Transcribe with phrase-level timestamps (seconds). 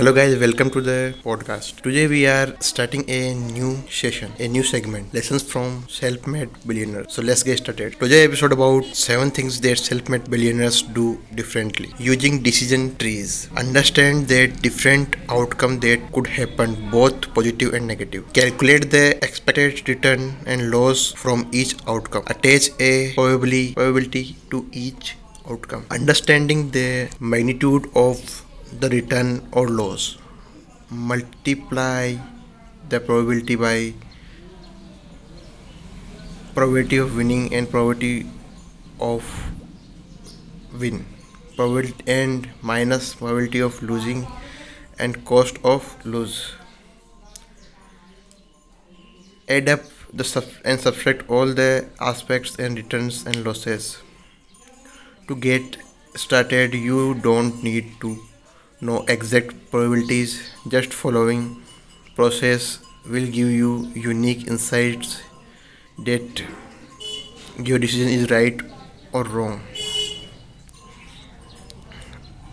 [0.00, 1.82] Hello, guys, welcome to the podcast.
[1.82, 7.12] Today, we are starting a new session, a new segment lessons from self made billionaires.
[7.12, 8.00] So, let's get started.
[8.00, 13.50] Today, episode about seven things that self made billionaires do differently using decision trees.
[13.58, 18.32] Understand the different outcome that could happen, both positive and negative.
[18.32, 22.22] Calculate the expected return and loss from each outcome.
[22.28, 25.16] Attach a probability to each
[25.50, 25.84] outcome.
[25.90, 28.46] Understanding the magnitude of
[28.78, 30.18] the return or loss.
[30.90, 32.16] Multiply
[32.88, 33.94] the probability by
[36.54, 38.26] probability of winning and probability
[39.00, 39.24] of
[40.78, 41.04] win.
[41.56, 44.26] Probability and minus probability of losing
[44.98, 46.52] and cost of lose.
[49.48, 49.82] Add up
[50.12, 53.98] the sub and subtract all the aspects and returns and losses.
[55.28, 55.76] To get
[56.16, 58.18] started you don't need to
[58.80, 60.32] no exact probabilities
[60.68, 61.62] just following
[62.14, 65.22] process will give you unique insights
[65.98, 66.42] that
[67.58, 68.60] your decision is right
[69.12, 69.60] or wrong.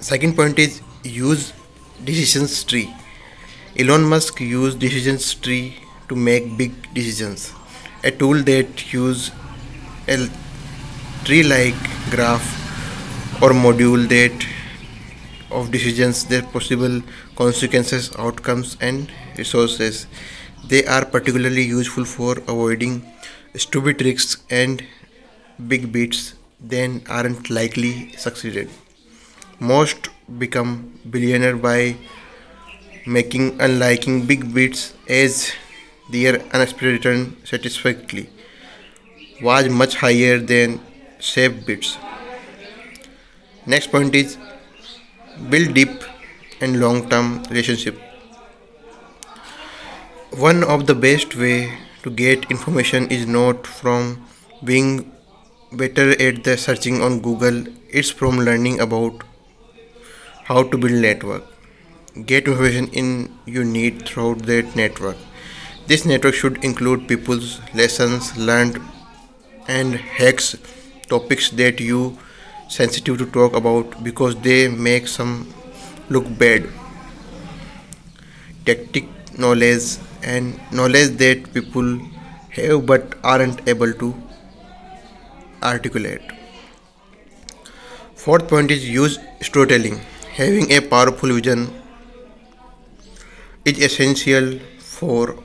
[0.00, 1.52] Second point is use
[2.04, 2.94] decisions tree.
[3.78, 5.76] Elon musk used decisions tree
[6.08, 7.52] to make big decisions.
[8.02, 9.30] A tool that use
[10.08, 10.28] a
[11.24, 11.74] tree like
[12.10, 12.46] graph
[13.42, 14.53] or module that
[15.54, 17.02] of decisions, their possible
[17.36, 20.06] consequences, outcomes, and resources.
[20.68, 23.02] They are particularly useful for avoiding
[23.56, 24.84] stupid risks and
[25.68, 28.70] big beats then aren't likely succeeded.
[29.60, 31.96] Most become billionaire by
[33.06, 35.52] making and liking big beats as
[36.10, 38.28] their unexpected return satisfactorily
[39.42, 40.80] was much higher than
[41.20, 41.96] safe bits.
[43.66, 44.36] Next point is
[45.50, 46.04] build deep
[46.60, 47.98] and long term relationship.
[50.36, 54.26] One of the best way to get information is not from
[54.62, 55.12] being
[55.72, 57.64] better at the searching on google.
[57.88, 59.22] It's from learning about
[60.44, 61.44] how to build network.
[62.26, 65.16] Get information in you need throughout that network.
[65.86, 68.80] This network should include people's lessons learned
[69.68, 70.56] and hacks
[71.08, 72.18] topics that you
[72.68, 75.52] sensitive to talk about because they make some
[76.08, 76.68] look bad.
[78.66, 81.98] Tacit knowledge and knowledge that people
[82.50, 84.14] have but aren't able to
[85.62, 86.22] articulate.
[88.14, 90.00] Fourth point is use storytelling.
[90.36, 91.70] Having a powerful vision
[93.64, 95.36] is essential for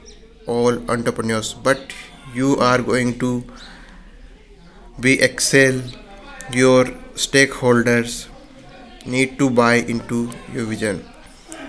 [0.48, 1.94] all entrepreneurs but
[2.34, 3.44] you are going to
[5.00, 5.82] be excel
[6.52, 6.86] your
[7.26, 8.28] stakeholders
[9.06, 11.04] need to buy into your vision.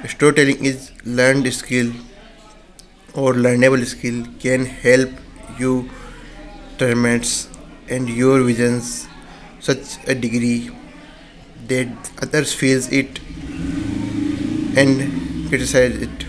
[0.08, 1.92] Storytelling is learned skill
[3.14, 5.10] or learnable skill can help
[5.58, 5.90] you
[6.78, 7.48] terminates
[7.88, 9.08] and your visions
[9.58, 10.70] such a degree
[11.66, 11.88] that
[12.22, 13.18] others feels it
[14.76, 16.26] and criticize it.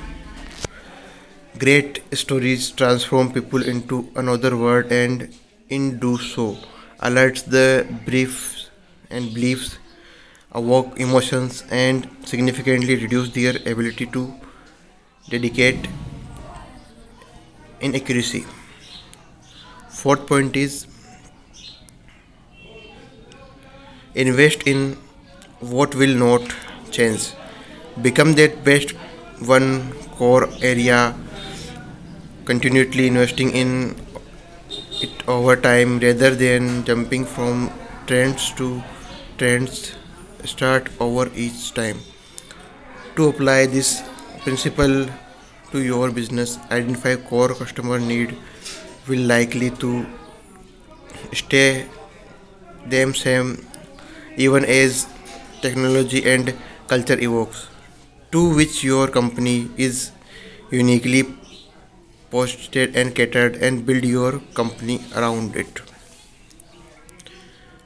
[1.59, 5.29] Great stories transform people into another world and
[5.69, 6.57] in do so
[6.99, 8.60] alerts the brief
[9.11, 9.77] and beliefs
[10.51, 14.33] awoke emotions and significantly reduce their ability to
[15.29, 15.87] dedicate
[17.79, 18.45] inaccuracy.
[19.89, 20.87] Fourth point is
[24.15, 24.97] invest in
[25.59, 26.41] what will not
[26.91, 27.33] change.
[28.01, 28.91] Become that best
[29.45, 31.15] one core area,
[32.45, 33.95] continually investing in
[35.01, 37.71] it over time rather than jumping from
[38.07, 38.83] trends to
[39.41, 39.77] trends
[40.45, 41.99] start over each time.
[43.15, 44.03] To apply this
[44.43, 45.07] principle
[45.71, 48.37] to your business, identify core customer need
[49.07, 50.05] will likely to
[51.33, 51.87] stay
[52.85, 53.51] them same
[54.37, 55.07] even as
[55.61, 56.53] technology and
[56.87, 57.67] culture evokes
[58.31, 60.11] to which your company is
[60.69, 61.23] uniquely
[62.29, 65.90] posted and catered and build your company around it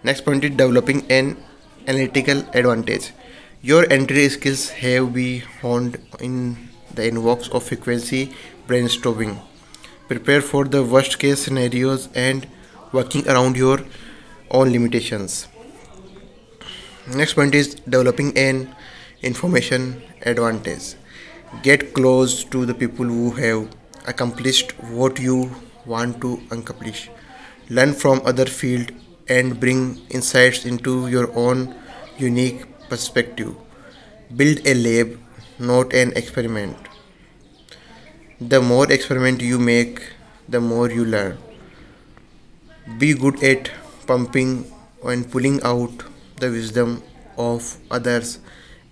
[0.06, 1.36] Next point is developing an
[1.88, 3.12] analytical advantage.
[3.63, 6.36] Your entry skills have been honed in
[6.94, 8.31] the inbox of frequency
[8.68, 9.40] brainstorming.
[10.07, 12.48] Prepare for the worst case scenarios and
[12.92, 13.80] working around your
[14.52, 15.48] own limitations.
[17.07, 18.75] Next point is developing an
[19.24, 20.94] information advantage.
[21.63, 23.69] Get close to the people who have
[24.06, 25.50] accomplished what you
[25.88, 27.10] want to accomplish.
[27.72, 28.92] Learn from other field
[29.27, 31.75] and bring insights into your own
[32.18, 33.56] unique perspective.
[34.36, 35.19] Build a lab
[35.60, 36.75] not an experiment.
[38.42, 40.01] The more experiment you make,
[40.50, 41.38] the more you learn.
[42.98, 43.72] Be good at
[44.06, 44.72] pumping
[45.04, 46.04] and pulling out
[46.39, 47.01] the wisdom
[47.38, 48.39] of others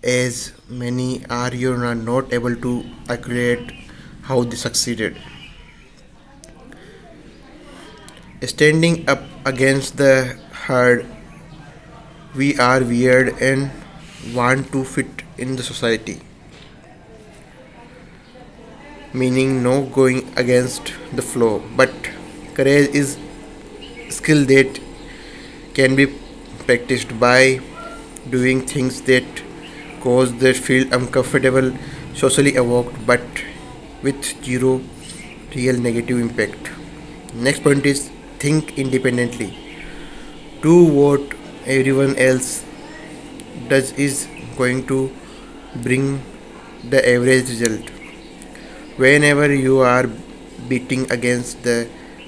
[0.03, 3.71] as many are you are not able to articulate
[4.23, 5.17] how they succeeded.
[8.45, 11.05] Standing up against the herd,
[12.35, 13.71] we are weird and
[14.33, 15.07] want to fit
[15.37, 16.19] in the society,
[19.13, 21.63] meaning no going against the flow.
[21.77, 21.93] But
[22.53, 23.17] courage is
[24.09, 24.77] skill that
[25.73, 26.07] can be
[26.65, 27.61] practiced by
[28.29, 29.43] doing things that
[30.01, 31.71] cause that feel uncomfortable,
[32.13, 33.21] socially evoked, but
[34.01, 34.81] with zero
[35.55, 36.71] real negative impact.
[37.33, 38.11] Next point is
[38.43, 39.49] think independently.
[40.61, 41.21] Do what
[41.65, 42.65] everyone else
[43.69, 45.11] does is going to
[45.87, 46.21] bring
[46.89, 47.89] the average result.
[48.97, 50.07] Whenever you are
[50.67, 51.87] beating against the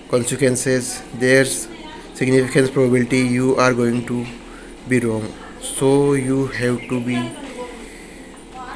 [0.10, 1.68] consequences, there's
[2.14, 4.26] significant probability you are going to
[4.88, 5.28] be wrong.
[5.62, 7.20] So you have to be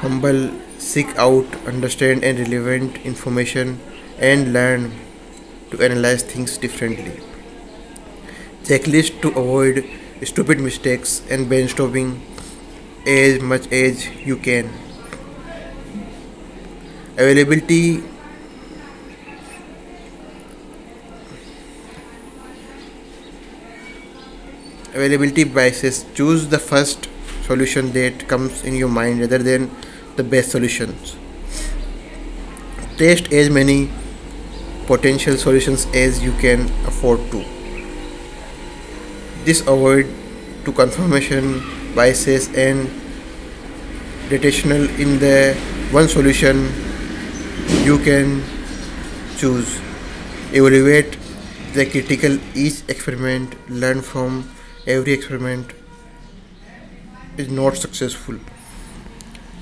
[0.04, 3.80] humble, seek out, understand and relevant information
[4.18, 4.92] and learn
[5.70, 7.29] to analyze things differently.
[8.64, 9.84] Checklist to avoid
[10.22, 12.20] stupid mistakes and brainstorming
[13.06, 14.70] as much as you can.
[17.16, 18.02] Availability
[24.94, 26.04] availability biases.
[26.14, 27.08] Choose the first
[27.44, 29.70] solution that comes in your mind rather than
[30.16, 31.16] the best solutions.
[32.98, 33.90] Test as many
[34.86, 37.44] potential solutions as you can afford to
[39.44, 40.06] this avoid
[40.64, 41.62] to confirmation
[41.94, 42.88] biases and
[44.28, 45.54] rotational in the
[45.90, 46.68] one solution
[47.84, 48.42] you can
[49.36, 49.80] choose.
[50.52, 51.16] Evaluate
[51.72, 54.48] the critical each experiment learn from
[54.86, 55.72] every experiment
[57.36, 58.38] is not successful.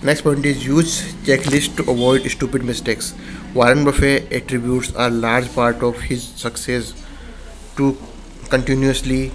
[0.02, 3.14] Next point is use checklist to avoid stupid mistakes.
[3.54, 6.94] Warren buffett attributes a large part of his success
[7.76, 7.96] to
[8.48, 9.32] continuously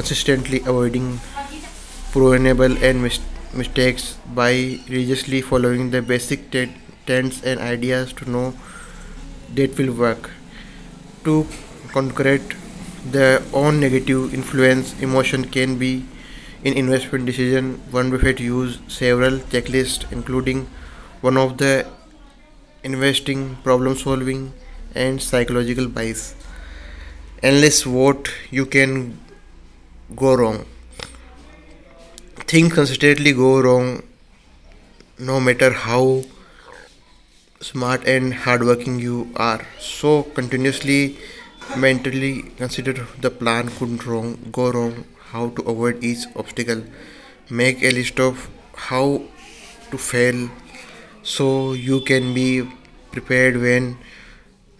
[0.00, 1.20] consistently avoiding
[2.12, 3.20] preventable and mis-
[3.54, 4.52] mistakes by
[4.88, 6.72] religiously following the basic t-
[7.06, 8.54] trends and ideas to know
[9.54, 10.30] that will work
[11.24, 11.46] to
[11.92, 12.54] concrete
[13.16, 16.04] the own negative influence emotion can be
[16.64, 17.80] in investment decision.
[17.90, 20.68] One Buffett used several checklists, including
[21.22, 21.86] one of the
[22.84, 24.52] investing, problem solving,
[24.94, 26.34] and psychological bias.
[27.42, 29.18] Unless what you can
[30.16, 30.66] go wrong.
[32.46, 34.02] Things consistently go wrong,
[35.18, 36.22] no matter how
[37.60, 39.60] smart and hardworking you are.
[39.78, 41.18] So continuously
[41.76, 46.82] mentally consider the plan could wrong go wrong, how to avoid each obstacle,
[47.48, 49.22] make a list of how
[49.90, 50.48] to fail
[51.22, 52.68] so you can be
[53.12, 53.98] prepared when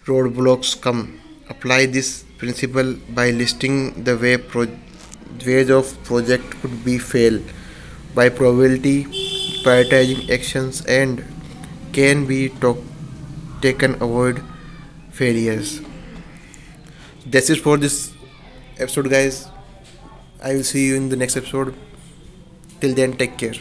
[0.06, 1.20] roadblocks come.
[1.48, 4.76] Apply this principle by listing the way pro-
[5.46, 7.40] ways of project could be fail
[8.14, 9.04] by probability
[9.64, 11.24] prioritizing actions and
[11.92, 12.84] can be to-
[13.62, 14.42] taken avoid
[15.12, 15.80] failures.
[17.26, 18.12] That's it for this
[18.78, 19.46] episode guys.
[20.42, 21.74] I will see you in the next episode.
[22.80, 23.54] Till then take care